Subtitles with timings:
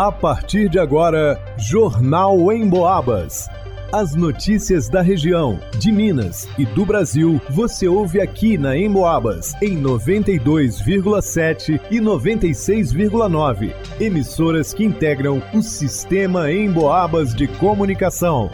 [0.00, 3.50] A partir de agora, Jornal em Boabas.
[3.92, 9.78] As notícias da região, de Minas e do Brasil, você ouve aqui na Emboabas, em
[9.78, 13.74] 92,7 e 96,9.
[14.00, 18.50] Emissoras que integram o sistema Emboabas de comunicação.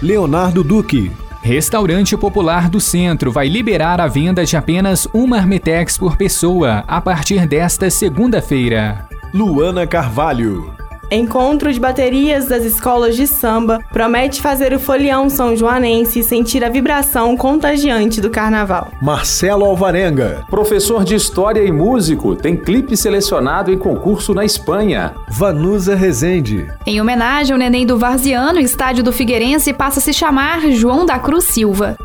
[0.00, 1.10] Leonardo Duque.
[1.42, 7.00] Restaurante Popular do Centro vai liberar a venda de apenas uma Armitex por pessoa a
[7.00, 9.08] partir desta segunda-feira.
[9.34, 10.72] Luana Carvalho.
[11.10, 16.68] Encontro de baterias das escolas de samba promete fazer o folião são joanense sentir a
[16.68, 18.92] vibração contagiante do carnaval.
[19.02, 20.44] Marcelo Alvarenga.
[20.48, 25.12] Professor de História e músico, tem clipe selecionado em concurso na Espanha.
[25.28, 26.68] Vanusa Rezende.
[26.86, 31.04] Em homenagem ao neném do Varziano, o estádio do Figueirense passa a se chamar João
[31.04, 31.96] da Cruz Silva.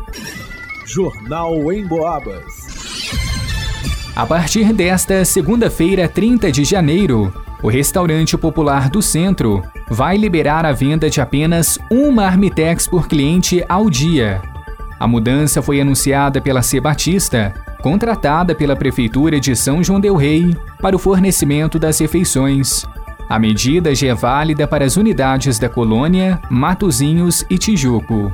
[0.84, 2.69] Jornal em Boabas.
[4.20, 10.72] A partir desta segunda-feira, 30 de janeiro, o restaurante popular do centro vai liberar a
[10.72, 14.42] venda de apenas uma Armitex por cliente ao dia.
[14.98, 20.54] A mudança foi anunciada pela C Batista, contratada pela Prefeitura de São João Del Rei
[20.82, 22.84] para o fornecimento das refeições.
[23.26, 28.30] A medida já é válida para as unidades da Colônia, Matozinhos e Tijuco.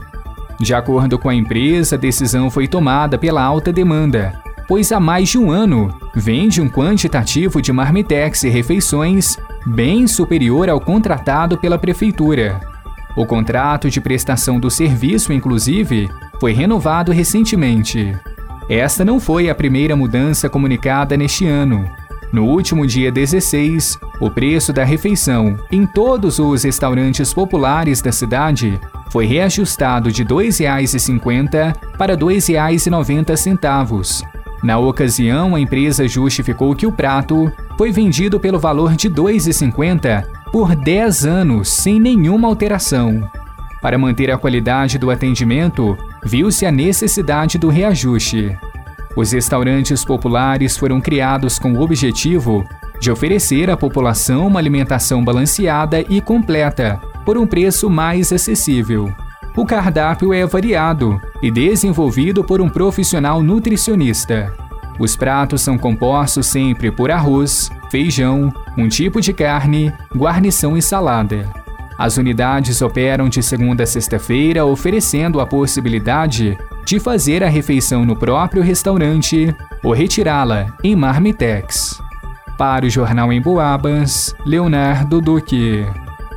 [0.59, 5.29] De acordo com a empresa, a decisão foi tomada pela alta demanda, pois há mais
[5.29, 11.79] de um ano vende um quantitativo de marmitex e refeições bem superior ao contratado pela
[11.79, 12.61] prefeitura.
[13.17, 18.15] O contrato de prestação do serviço, inclusive, foi renovado recentemente.
[18.69, 21.89] Esta não foi a primeira mudança comunicada neste ano.
[22.33, 28.79] No último dia 16, o preço da refeição em todos os restaurantes populares da cidade
[29.11, 36.93] foi reajustado de R$ 2,50 para R$ 2,90 na ocasião, a empresa justificou que o
[36.93, 43.31] prato foi vendido pelo valor de R$ 2,50 por 10 anos sem nenhuma alteração.
[43.83, 48.57] Para manter a qualidade do atendimento, viu-se a necessidade do reajuste.
[49.15, 52.65] Os restaurantes populares foram criados com o objetivo
[52.99, 59.13] de oferecer à população uma alimentação balanceada e completa por um preço mais acessível.
[59.57, 64.53] O cardápio é variado e desenvolvido por um profissional nutricionista.
[64.99, 71.49] Os pratos são compostos sempre por arroz, feijão, um tipo de carne, guarnição e salada.
[71.99, 78.15] As unidades operam de segunda a sexta-feira, oferecendo a possibilidade de fazer a refeição no
[78.15, 81.99] próprio restaurante ou retirá-la em Marmitex.
[82.59, 85.87] Para o Jornal em Boabas, Leonardo Duque.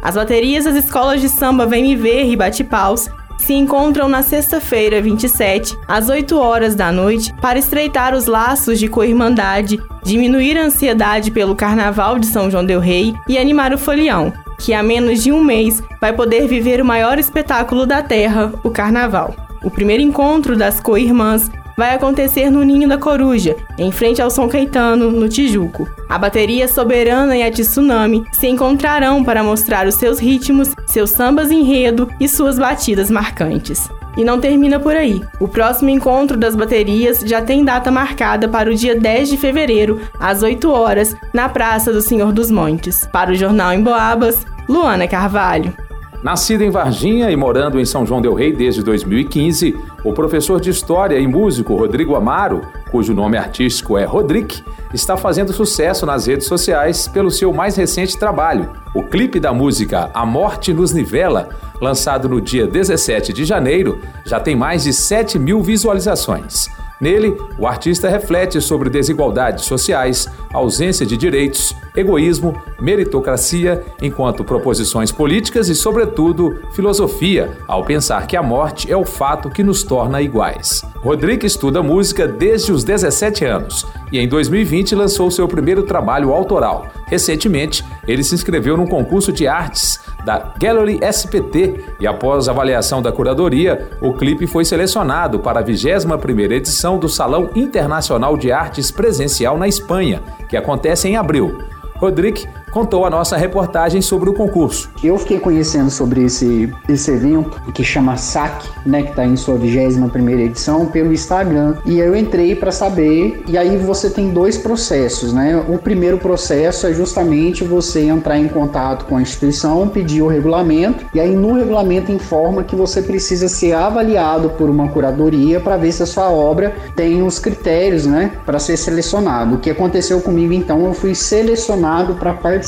[0.02, 4.22] As baterias das escolas de samba Vem Me Ver e Bate Paus se encontram na
[4.22, 10.66] sexta-feira, 27, às 8 horas da noite, para estreitar os laços de coirmandade, diminuir a
[10.66, 15.24] ansiedade pelo Carnaval de São João del Rei e animar o folião, que há menos
[15.24, 19.34] de um mês vai poder viver o maior espetáculo da Terra, o Carnaval.
[19.64, 24.50] O primeiro encontro das co-irmãs vai acontecer no Ninho da Coruja, em frente ao São
[24.50, 25.90] Caetano, no Tijuco.
[26.10, 31.50] A bateria Soberana e a Tsunami se encontrarão para mostrar os seus ritmos, seus sambas
[31.50, 33.90] enredo e suas batidas marcantes.
[34.18, 35.22] E não termina por aí.
[35.40, 40.02] O próximo encontro das baterias já tem data marcada para o dia 10 de fevereiro,
[40.20, 43.08] às 8 horas, na Praça do Senhor dos Montes.
[43.10, 45.74] Para o Jornal em Boabas, Luana Carvalho.
[46.22, 50.70] Nascido em Varginha e morando em São João Del Rei desde 2015, o professor de
[50.70, 54.62] História e músico Rodrigo Amaro, cujo nome artístico é Rodrick,
[54.94, 60.12] está fazendo sucesso nas redes sociais pelo seu mais recente trabalho, o clipe da música
[60.14, 61.50] A Morte nos Nivela,
[61.80, 66.68] lançado no dia 17 de janeiro, já tem mais de 7 mil visualizações.
[67.00, 75.70] Nele, o artista reflete sobre desigualdades sociais, ausência de direitos, egoísmo, meritocracia, enquanto proposições políticas
[75.70, 80.84] e, sobretudo, filosofia, ao pensar que a morte é o fato que nos torna iguais.
[80.98, 86.88] Rodrigo estuda música desde os 17 anos e, em 2020, lançou seu primeiro trabalho autoral.
[87.08, 90.00] Recentemente, ele se inscreveu num concurso de artes
[90.30, 96.52] da Gallery SPT e após avaliação da curadoria, o clipe foi selecionado para a 21ª
[96.52, 101.58] edição do Salão Internacional de Artes Presencial na Espanha, que acontece em abril.
[101.96, 104.90] Rodrigo contou a nossa reportagem sobre o concurso.
[105.04, 109.56] Eu fiquei conhecendo sobre esse, esse evento que chama SAC, né, que está em sua
[109.56, 111.76] 21 primeira edição, pelo Instagram.
[111.86, 115.64] E eu entrei para saber, e aí você tem dois processos, né?
[115.68, 121.06] O primeiro processo é justamente você entrar em contato com a instituição, pedir o regulamento,
[121.14, 125.92] e aí no regulamento informa que você precisa ser avaliado por uma curadoria para ver
[125.92, 129.56] se a sua obra tem os critérios, né, para ser selecionado.
[129.56, 132.59] O que aconteceu comigo então, eu fui selecionado para participar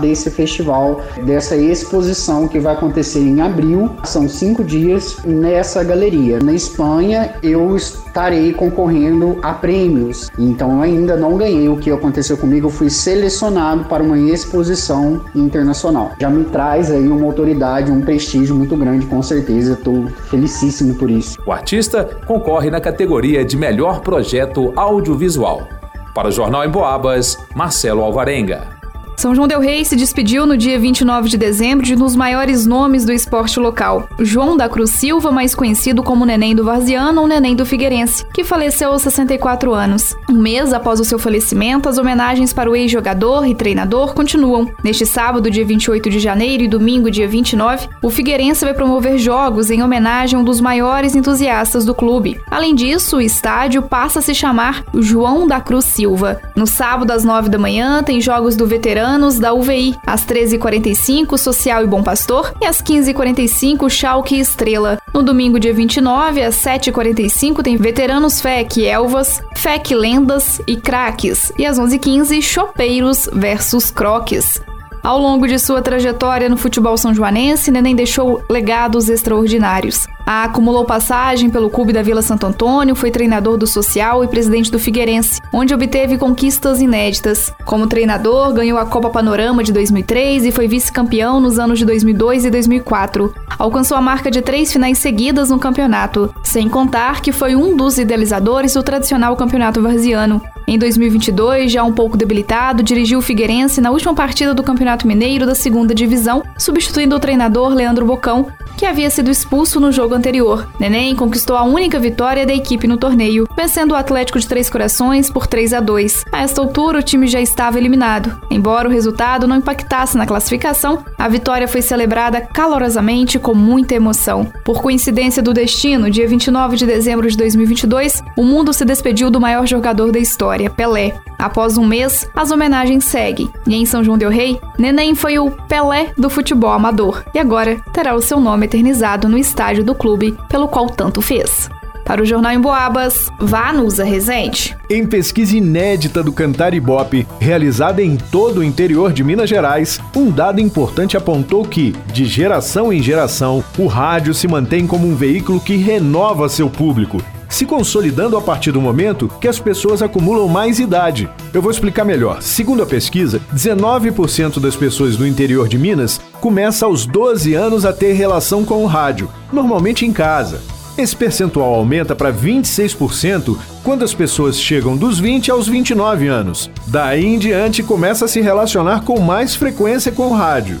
[0.00, 3.90] desse festival, dessa exposição que vai acontecer em abril.
[4.04, 6.38] São cinco dias nessa galeria.
[6.38, 10.30] Na Espanha, eu estarei concorrendo a prêmios.
[10.38, 11.68] Então, ainda não ganhei.
[11.68, 16.12] O que aconteceu comigo, eu fui selecionado para uma exposição internacional.
[16.20, 19.72] Já me traz aí uma autoridade, um prestígio muito grande, com certeza.
[19.72, 21.38] Estou felicíssimo por isso.
[21.46, 25.68] O artista concorre na categoria de melhor projeto audiovisual.
[26.14, 28.77] Para o Jornal em Boabas, Marcelo Alvarenga.
[29.18, 32.64] São João Del Rei se despediu no dia 29 de dezembro de um dos maiores
[32.64, 37.26] nomes do esporte local, João da Cruz Silva, mais conhecido como Neném do Varziano ou
[37.26, 40.14] Neném do Figueirense, que faleceu aos 64 anos.
[40.30, 44.70] Um mês após o seu falecimento, as homenagens para o ex-jogador e treinador continuam.
[44.84, 49.68] Neste sábado, dia 28 de janeiro e domingo, dia 29, o Figueirense vai promover jogos
[49.68, 52.40] em homenagem a um dos maiores entusiastas do clube.
[52.48, 56.40] Além disso, o estádio passa a se chamar João da Cruz Silva.
[56.54, 61.38] No sábado, às 9 da manhã, tem jogos do veterano anos da UVI, às 13h45
[61.38, 64.98] Social e Bom Pastor e às 15h45 Schalke e Estrela.
[65.14, 71.64] No domingo, dia 29, às 7h45 tem Veteranos FEC Elvas, FEC Lendas e Craques e
[71.64, 74.60] às 11h15 Chopeiros versus Croques.
[75.02, 80.06] Ao longo de sua trajetória no futebol são joanense, Neném deixou legados extraordinários.
[80.30, 84.78] Acumulou passagem pelo clube da Vila Santo Antônio, foi treinador do Social e presidente do
[84.78, 87.50] Figueirense, onde obteve conquistas inéditas.
[87.64, 92.44] Como treinador, ganhou a Copa Panorama de 2003 e foi vice-campeão nos anos de 2002
[92.44, 93.34] e 2004.
[93.58, 97.96] Alcançou a marca de três finais seguidas no campeonato, sem contar que foi um dos
[97.96, 100.42] idealizadores do tradicional campeonato varziano.
[100.66, 105.46] Em 2022, já um pouco debilitado, dirigiu o Figueirense na última partida do Campeonato Mineiro
[105.46, 110.68] da segunda divisão, substituindo o treinador Leandro Bocão, que havia sido expulso no jogo anterior.
[110.78, 115.30] Neném conquistou a única vitória da equipe no torneio, vencendo o Atlético de Três Corações
[115.30, 116.26] por 3 a 2.
[116.30, 118.38] A esta altura, o time já estava eliminado.
[118.50, 124.46] Embora o resultado não impactasse na classificação, a vitória foi celebrada calorosamente com muita emoção.
[124.64, 129.40] Por coincidência do destino, dia 29 de dezembro de 2022, o mundo se despediu do
[129.40, 131.14] maior jogador da história, Pelé.
[131.38, 133.48] Após um mês, as homenagens seguem.
[133.66, 137.80] E em São João del Rei, Neném foi o Pelé do futebol amador e agora
[137.92, 141.68] terá o seu nome eternizado no estádio do clube pelo qual tanto fez.
[142.08, 144.74] Para o Jornal em Boabas, Vanusa Rezende.
[144.88, 150.30] Em pesquisa inédita do Cantar Ibope, realizada em todo o interior de Minas Gerais, um
[150.30, 155.60] dado importante apontou que, de geração em geração, o rádio se mantém como um veículo
[155.60, 157.18] que renova seu público
[157.48, 161.28] se consolidando a partir do momento que as pessoas acumulam mais idade.
[161.52, 162.42] Eu vou explicar melhor.
[162.42, 167.92] Segundo a pesquisa, 19% das pessoas do interior de Minas começa aos 12 anos a
[167.92, 170.60] ter relação com o rádio, normalmente em casa.
[170.96, 176.68] Esse percentual aumenta para 26% quando as pessoas chegam dos 20 aos 29 anos.
[176.88, 180.80] Daí em diante começa a se relacionar com mais frequência com o rádio.